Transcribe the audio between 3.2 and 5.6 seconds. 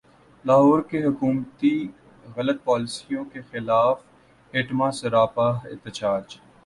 کیخلاف ایپٹما سراپا